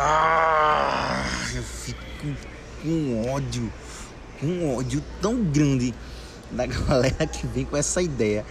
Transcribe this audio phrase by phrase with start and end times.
[0.00, 1.24] Ah,
[1.56, 1.98] eu fico
[2.80, 3.72] com ódio,
[4.38, 5.92] com ódio tão grande
[6.52, 8.46] da galera que vem com essa ideia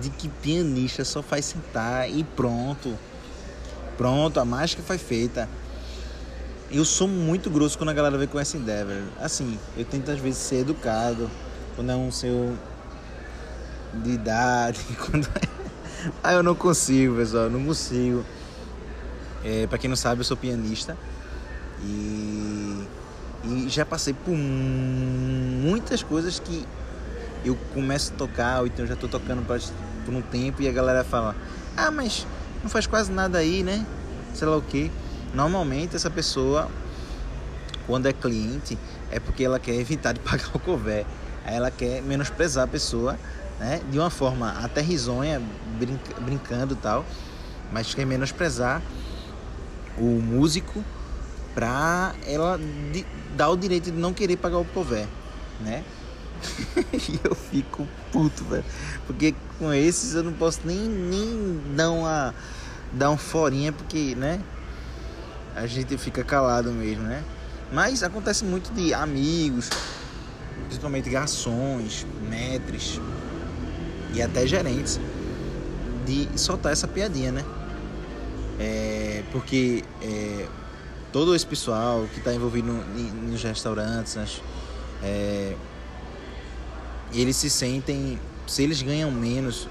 [0.00, 2.96] de que pianista só faz sentar e pronto.
[3.98, 5.48] Pronto, a mágica foi feita.
[6.70, 9.08] Eu sou muito grosso quando a galera vem com essa ideia, velho.
[9.20, 11.28] Assim, eu tento às vezes ser educado,
[11.74, 12.56] quando é um seu
[13.92, 14.78] de idade,
[15.10, 15.48] quando é...
[16.22, 18.24] ah, eu não consigo, pessoal, não consigo.
[19.48, 20.96] É, para quem não sabe, eu sou pianista
[21.80, 22.84] e,
[23.44, 26.66] e já passei por muitas coisas que
[27.44, 29.46] eu começo a tocar, ou então já tô tocando
[30.04, 31.36] por um tempo e a galera fala:
[31.76, 32.26] "Ah, mas
[32.60, 33.86] não faz quase nada aí, né?"
[34.34, 34.90] Sei lá o que.
[35.32, 36.68] Normalmente essa pessoa
[37.86, 38.76] quando é cliente
[39.12, 41.06] é porque ela quer evitar de pagar o cover.
[41.44, 43.16] Aí ela quer menosprezar a pessoa,
[43.60, 43.80] né?
[43.92, 45.40] De uma forma até risonha,
[45.78, 47.04] brinca, brincando tal,
[47.70, 48.82] mas quer menosprezar
[49.98, 50.84] o músico
[51.54, 52.58] para ela
[52.92, 55.06] de, dar o direito de não querer pagar o cover,
[55.60, 55.82] né?
[56.92, 58.64] e eu fico puto, velho.
[59.06, 62.34] Porque com esses eu não posso nem, nem dar uma
[62.92, 64.40] dar um forinha porque, né?
[65.54, 67.24] A gente fica calado mesmo, né?
[67.72, 69.70] Mas acontece muito de amigos,
[70.66, 73.00] principalmente garçons, metres
[74.12, 75.00] e até gerentes,
[76.04, 77.44] de soltar essa piadinha, né?
[78.58, 80.46] É, porque é,
[81.12, 82.82] todo esse pessoal que está envolvido no,
[83.30, 84.40] nos restaurantes,
[85.02, 85.54] é,
[87.12, 89.68] eles se sentem, se eles ganham menos,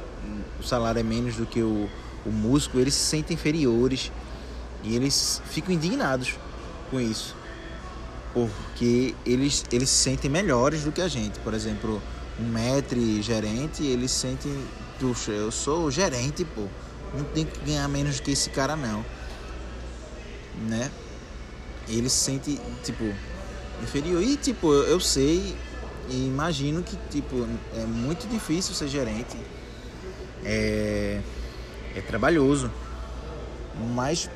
[0.59, 1.89] o salário é menos do que o,
[2.25, 4.11] o músico, eles se sentem inferiores
[4.83, 6.36] e eles ficam indignados
[6.91, 7.36] com isso.
[8.33, 11.39] Porque eles, eles se sentem melhores do que a gente.
[11.39, 12.02] Por exemplo,
[12.39, 14.53] um metre gerente, eles sentem,
[15.00, 16.67] puxa, eu sou gerente, pô
[17.17, 19.05] não tem que ganhar menos que esse cara não.
[20.67, 20.89] Né?
[21.88, 23.03] Ele se sente, tipo,
[23.81, 24.22] inferior.
[24.22, 25.55] E, tipo, eu sei
[26.09, 29.38] e imagino que, tipo, é muito difícil ser gerente.
[30.44, 31.22] É,
[31.95, 32.72] é trabalhoso.
[33.94, 34.29] Mas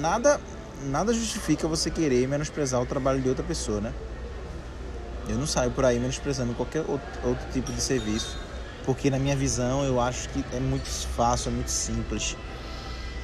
[0.00, 0.40] nada,
[0.84, 3.92] nada justifica você querer menosprezar o trabalho de outra pessoa, né?
[5.28, 8.45] Eu não saio por aí menosprezando qualquer outro, outro tipo de serviço
[8.86, 12.36] porque na minha visão eu acho que é muito fácil, é muito simples.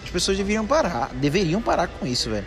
[0.02, 2.44] As pessoas deveriam parar, deveriam parar com isso, velho.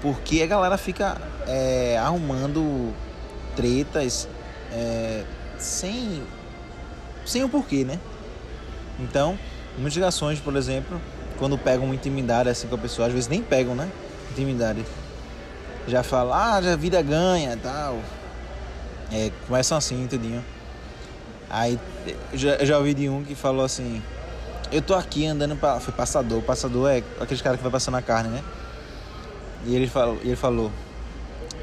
[0.00, 2.92] Porque a galera fica é, arrumando
[3.54, 4.26] tretas
[4.72, 5.24] é,
[5.58, 6.22] sem,
[7.26, 8.00] sem o porquê, né?
[8.98, 9.38] Então,
[9.76, 11.00] muitas ligações, por exemplo,
[11.38, 13.90] quando pegam intimidade assim com a pessoa, às vezes nem pegam, né?
[14.30, 14.84] Intimidade.
[15.86, 18.00] Já falam, ah, já vida ganha tal.
[19.12, 20.42] É, começam assim, tudinho.
[21.56, 21.80] Aí
[22.34, 24.02] já, já ouvi de um que falou assim:
[24.70, 25.80] Eu tô aqui andando pra.
[25.80, 26.42] Foi passador.
[26.42, 28.44] Passador é aqueles caras que vai passando a carne, né?
[29.64, 30.70] E ele falou, ele falou: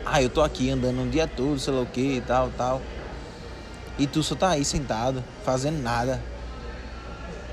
[0.04, 2.82] Ah, eu tô aqui andando um dia todo, sei lá o que e tal, tal.
[4.00, 6.20] E tu só tá aí sentado, fazendo nada.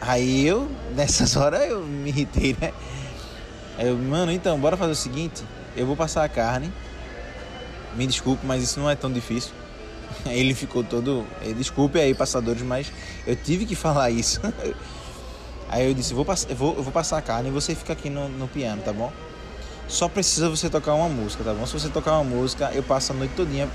[0.00, 2.72] Aí eu, nessas horas, eu me irritei, né?
[3.76, 5.44] Aí eu, mano, então, bora fazer o seguinte:
[5.76, 6.72] eu vou passar a carne.
[7.94, 9.59] Me desculpe, mas isso não é tão difícil.
[10.26, 11.26] Ele ficou todo.
[11.42, 12.92] Eh, desculpe aí, passadores, mas
[13.26, 14.40] eu tive que falar isso.
[15.68, 18.10] Aí eu disse: vou, eu vou, eu vou passar a carne e você fica aqui
[18.10, 19.12] no, no piano, tá bom?
[19.86, 21.64] Só precisa você tocar uma música, tá bom?
[21.64, 23.68] Se você tocar uma música, eu passo a noite todinha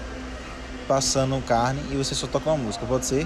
[0.87, 3.25] passando carne e você só toca uma música, pode ser?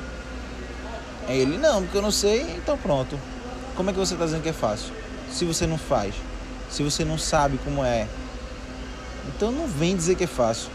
[1.27, 3.19] Aí ele: não, porque eu não sei, então pronto.
[3.75, 4.93] Como é que você tá dizendo que é fácil?
[5.31, 6.13] Se você não faz,
[6.69, 8.07] se você não sabe como é,
[9.27, 10.69] então não vem dizer que é fácil.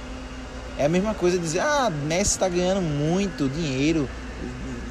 [0.76, 4.08] É a mesma coisa dizer, ah, Messi está ganhando muito dinheiro,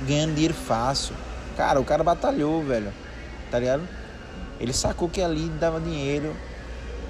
[0.07, 1.13] ganhando dinheiro fácil.
[1.57, 2.93] Cara, o cara batalhou, velho.
[3.51, 3.83] Tá ligado?
[4.59, 6.35] Ele sacou que ali dava dinheiro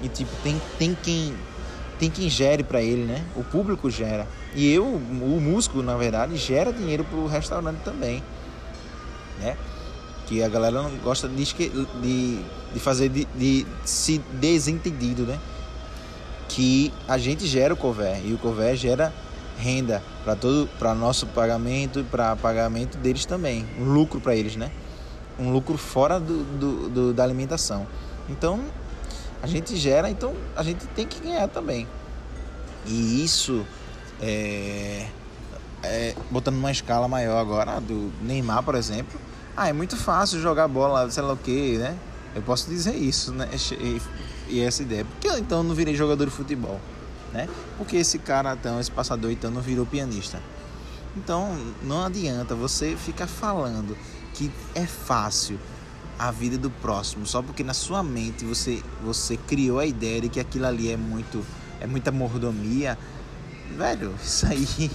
[0.02, 1.34] e tipo, tem, tem quem
[1.98, 3.24] tem quem gere para ele, né?
[3.36, 4.26] O público gera.
[4.54, 8.22] E eu, o músico, na verdade, gera dinheiro pro restaurante também,
[9.40, 9.56] né?
[10.26, 12.40] Que a galera não gosta de, de,
[12.72, 15.38] de fazer de, de se desentendido, né?
[16.54, 19.12] Que a gente gera o cover e o cover gera
[19.58, 23.66] renda para todo para nosso pagamento e para pagamento deles também.
[23.76, 24.70] Um lucro para eles né?
[25.36, 27.88] Um lucro fora do, do, do, da alimentação.
[28.28, 28.60] Então
[29.42, 31.88] a gente gera então a gente tem que ganhar também.
[32.86, 33.66] E isso
[34.22, 35.08] é,
[35.82, 39.20] é, botando uma escala maior agora do Neymar por exemplo.
[39.56, 41.96] Ah é muito fácil jogar bola sei lá o que né?
[42.32, 43.48] Eu posso dizer isso né
[44.48, 45.04] e essa ideia.
[45.04, 46.80] Por que eu então não virei jogador de futebol?
[47.32, 47.48] Né?
[47.76, 50.40] Porque esse cara, então, esse passador, então, não virou pianista.
[51.16, 53.96] Então, não adianta você ficar falando
[54.32, 55.58] que é fácil
[56.18, 60.28] a vida do próximo só porque na sua mente você você criou a ideia de
[60.28, 61.44] que aquilo ali é muito
[61.80, 62.96] é muita mordomia,
[63.76, 64.90] velho, isso aí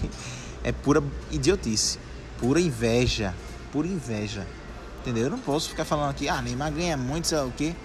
[0.63, 1.99] é pura idiotice,
[2.39, 3.33] pura inveja,
[3.71, 4.47] pura inveja.
[5.01, 5.25] Entendeu?
[5.25, 7.75] Eu não posso ficar falando aqui, ah, Neymar ganha muito, sei lá o quê,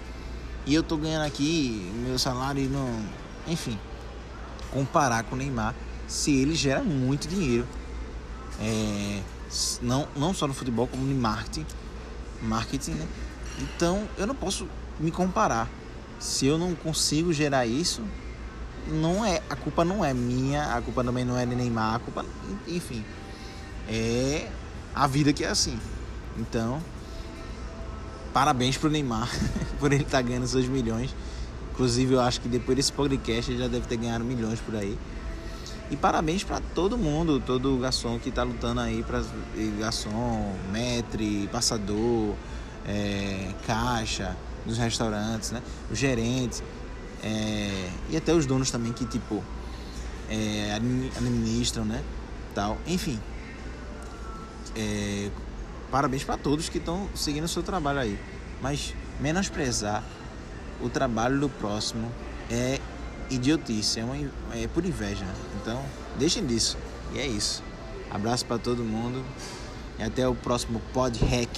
[0.65, 2.89] e eu tô ganhando aqui meu salário não.
[3.47, 3.79] Enfim,
[4.71, 5.75] comparar com o Neymar
[6.07, 7.67] se ele gera muito dinheiro.
[8.59, 9.21] É,
[9.81, 11.65] não, não só no futebol, como no marketing.
[12.41, 13.07] Marketing, né?
[13.59, 14.67] Então eu não posso
[14.99, 15.69] me comparar.
[16.19, 18.01] Se eu não consigo gerar isso,
[18.87, 21.99] não é a culpa não é minha, a culpa também não é de Neymar, a
[21.99, 22.25] culpa,
[22.67, 23.03] enfim,
[23.87, 24.49] é
[24.93, 25.79] a vida que é assim.
[26.37, 26.81] Então,
[28.35, 29.29] parabéns pro Neymar
[29.79, 31.15] por ele estar tá ganhando seus milhões.
[31.71, 34.97] Inclusive, eu acho que depois desse podcast ele já deve ter ganhado milhões por aí.
[35.89, 39.23] E parabéns para todo mundo, todo garçom que está lutando aí para
[39.79, 42.35] garçom, metre, passador,
[42.85, 44.35] é, caixa
[44.65, 45.61] dos restaurantes, né?
[45.89, 46.61] Os gerentes
[47.23, 49.41] é, e até os donos também que tipo
[50.29, 52.03] é, administram, né?
[52.53, 53.17] Tal, enfim.
[54.75, 55.29] É,
[55.91, 58.19] parabéns para todos que estão seguindo o seu trabalho aí.
[58.61, 60.03] Mas menosprezar
[60.81, 62.11] o trabalho do próximo
[62.49, 62.79] é
[63.29, 64.15] idiotice, é, uma,
[64.53, 65.25] é por inveja.
[65.61, 65.83] Então,
[66.17, 66.77] deixem disso.
[67.13, 67.63] E é isso.
[68.11, 69.23] Abraço para todo mundo
[69.99, 71.49] e até o próximo Pod Hack.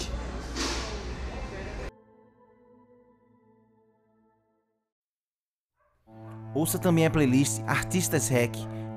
[6.54, 8.56] Ouça também a playlist Artistas Hack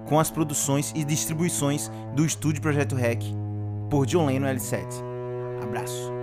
[0.09, 3.23] com as produções e distribuições do Estúdio Projeto Hack
[3.91, 5.09] por John Leno L7.
[5.62, 6.19] Abraço.